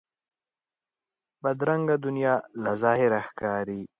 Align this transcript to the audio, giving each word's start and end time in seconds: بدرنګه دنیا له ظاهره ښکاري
بدرنګه 1.43 1.95
دنیا 2.05 2.35
له 2.63 2.71
ظاهره 2.83 3.19
ښکاري 3.27 3.81